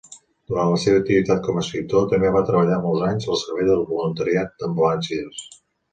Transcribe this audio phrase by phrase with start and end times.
[0.51, 3.79] Durant la seva activitat com a escriptor, també va treballar molts anys al servei de
[3.93, 5.45] voluntariat d'ambulàncies.